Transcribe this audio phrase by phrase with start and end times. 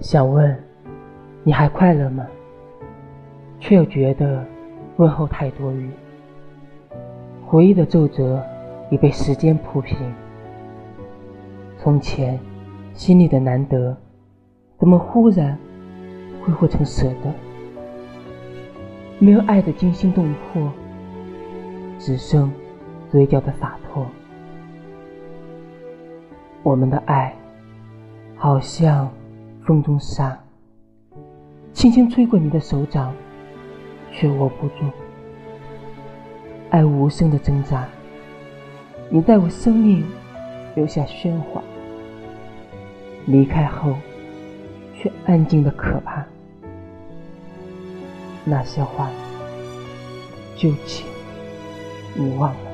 [0.00, 0.56] 想问
[1.44, 2.26] 你还快乐吗？
[3.58, 4.42] 却又觉得
[4.96, 5.90] 问候太多余。
[7.46, 8.42] 回忆的皱褶
[8.90, 9.98] 已被时间铺平。
[11.76, 12.40] 从前
[12.94, 13.94] 心里的难得，
[14.78, 15.58] 怎么忽然
[16.42, 17.30] 挥霍成舍得？
[19.18, 20.72] 没有爱的惊心动魄，
[21.98, 22.50] 只剩
[23.10, 24.06] 嘴角的洒脱。
[26.62, 27.34] 我们的爱，
[28.34, 29.06] 好像。
[29.70, 30.36] 风中沙，
[31.72, 33.14] 轻轻吹过你的手掌，
[34.10, 34.84] 却握不住。
[36.70, 37.86] 爱无声的挣扎，
[39.08, 40.04] 你在我生命
[40.74, 41.62] 留下喧哗，
[43.26, 43.94] 离开后
[44.96, 46.26] 却安静的可怕。
[48.44, 49.08] 那些话，
[50.56, 51.06] 就请
[52.16, 52.69] 你忘了。